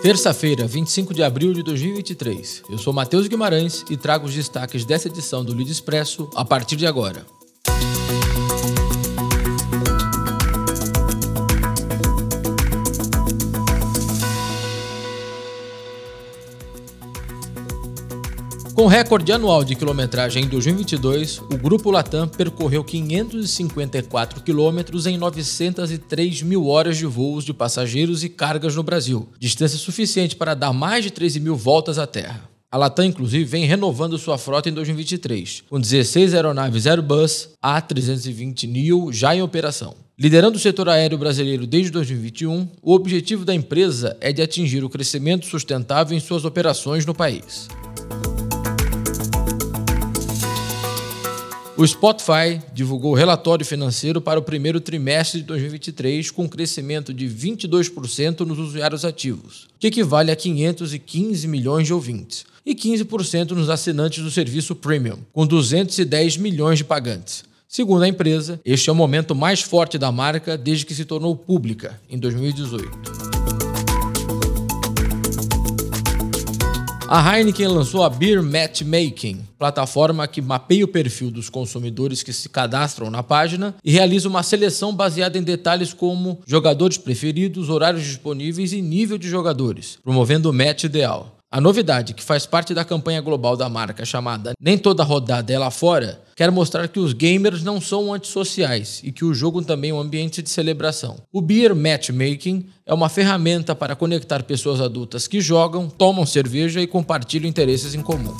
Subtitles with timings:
[0.00, 2.62] Terça-feira, 25 de abril de 2023.
[2.70, 6.76] Eu sou Matheus Guimarães e trago os destaques dessa edição do Lead Expresso a partir
[6.76, 7.26] de agora.
[18.78, 26.42] Com recorde anual de quilometragem em 2022, o Grupo Latam percorreu 554 quilômetros em 903
[26.42, 31.02] mil horas de voos de passageiros e cargas no Brasil, distância suficiente para dar mais
[31.02, 32.48] de 13 mil voltas à Terra.
[32.70, 39.34] A Latam, inclusive, vem renovando sua frota em 2023, com 16 aeronaves Airbus A320neo já
[39.34, 39.96] em operação.
[40.16, 44.88] Liderando o setor aéreo brasileiro desde 2021, o objetivo da empresa é de atingir o
[44.88, 47.66] crescimento sustentável em suas operações no país.
[51.78, 57.14] O Spotify divulgou o relatório financeiro para o primeiro trimestre de 2023 com um crescimento
[57.14, 63.70] de 22% nos usuários ativos, que equivale a 515 milhões de ouvintes, e 15% nos
[63.70, 67.44] assinantes do serviço Premium, com 210 milhões de pagantes.
[67.68, 71.36] Segundo a empresa, este é o momento mais forte da marca desde que se tornou
[71.36, 73.27] pública, em 2018.
[77.10, 82.50] A Heineken lançou a Beer Matchmaking, plataforma que mapeia o perfil dos consumidores que se
[82.50, 88.74] cadastram na página e realiza uma seleção baseada em detalhes como jogadores preferidos, horários disponíveis
[88.74, 91.38] e nível de jogadores, promovendo o match ideal.
[91.50, 95.58] A novidade, que faz parte da campanha global da marca chamada Nem Toda Rodada é
[95.58, 99.90] Lá Fora, quer mostrar que os gamers não são antissociais e que o jogo também
[99.90, 101.16] é um ambiente de celebração.
[101.32, 106.86] O Beer Matchmaking é uma ferramenta para conectar pessoas adultas que jogam, tomam cerveja e
[106.86, 108.36] compartilham interesses em comum.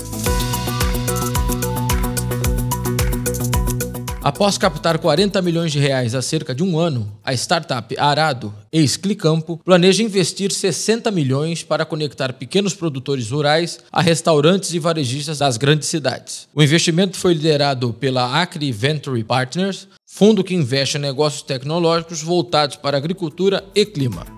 [4.29, 9.57] Após captar 40 milhões de reais há cerca de um ano, a startup Arado, ex-Clicampo,
[9.65, 15.89] planeja investir 60 milhões para conectar pequenos produtores rurais a restaurantes e varejistas das grandes
[15.89, 16.47] cidades.
[16.55, 22.77] O investimento foi liderado pela Acre Venture Partners, fundo que investe em negócios tecnológicos voltados
[22.77, 24.38] para agricultura e clima.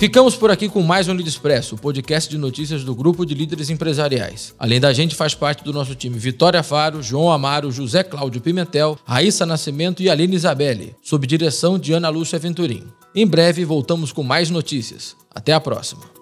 [0.00, 3.34] Ficamos por aqui com mais um Lead Expresso, o podcast de notícias do Grupo de
[3.34, 4.54] Líderes Empresariais.
[4.58, 8.98] Além da gente, faz parte do nosso time Vitória Faro, João Amaro, José Cláudio Pimentel,
[9.04, 12.84] Raíssa Nascimento e Aline Isabelle, sob direção de Ana Lúcia Venturim.
[13.14, 15.14] Em breve voltamos com mais notícias.
[15.34, 16.19] Até a próxima.